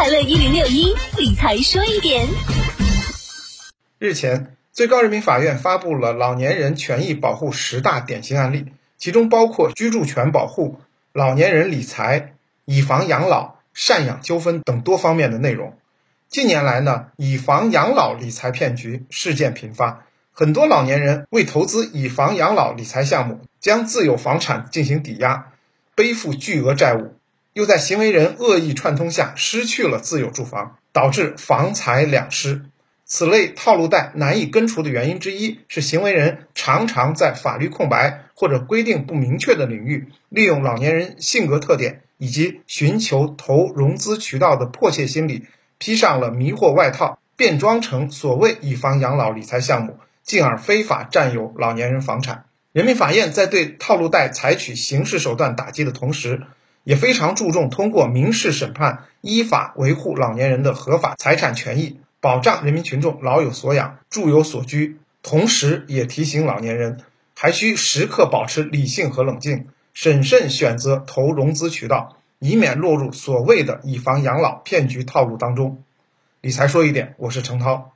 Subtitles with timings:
[0.00, 2.26] 快乐一零六一理财说一点。
[3.98, 8.64] 日前，最高人民法院发布了老年人权益保护十大典型案例，
[8.96, 10.80] 其中包括居住权保护、
[11.12, 12.32] 老年人理财、
[12.64, 15.76] 以房养老、赡养纠纷等多方面的内容。
[16.30, 25.52] 近年来呢，以房养老理财骗局事件频发，很多老年人为投资以房养老理财项目，将自有房产进行抵押，
[25.94, 27.16] 背负巨额债务，
[27.60, 32.62] 又在行为人恶意串通下失去了自有住房，导致房财两失。
[33.04, 45.44] 此类套路贷难以根除的原因之一是，行为人常常在法律空白或者规定不明确的领域，利用老年人性格特点以及寻求投融资渠道的迫切心理。
[45.76, 52.46] 披上了迷惑外套，变装成所谓以房养老理财项目，进而非法占有老年人房产。
[52.72, 56.42] 人民法院在对套路贷采取刑事手段打击的同时，
[56.84, 64.98] 也非常注重通过民事审判，依法维护老年人的合法财产权益，保障人民群众老有所养、住有所居。
[65.22, 67.00] 同时，也提醒老年人，
[67.36, 72.16] 还需时刻保持理性和冷静，审慎选择投融资渠道。
[72.42, 75.82] 以免落入所谓的以房养老骗局套路当中。
[76.40, 77.92] 理财说一点，我是程涛。